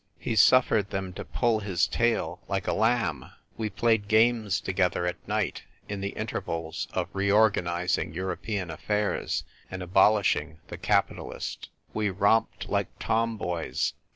[0.17, 3.29] He suffered them to pull his tail like a lamb.
[3.55, 10.35] We played games together at night, in the intervals of reorganising European affairs and abolish
[10.35, 11.69] ing the capitalist.
[11.93, 13.93] We romped like tomboys.